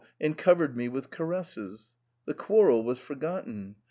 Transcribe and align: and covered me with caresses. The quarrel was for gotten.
and 0.19 0.35
covered 0.35 0.75
me 0.75 0.87
with 0.89 1.11
caresses. 1.11 1.93
The 2.25 2.33
quarrel 2.33 2.83
was 2.83 2.97
for 2.97 3.13
gotten. 3.13 3.75